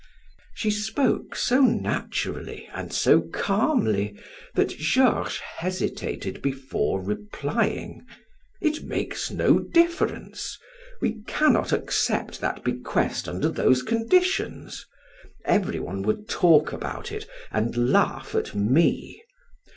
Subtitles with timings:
[0.55, 4.19] She spoke so naturally and so calmly
[4.55, 8.07] that Georges hesitated before replying:
[8.59, 10.57] "It makes no difference;
[11.01, 14.87] we cannot accept that bequest under those conditions.
[15.45, 19.21] Everyone would talk about it and laugh at me.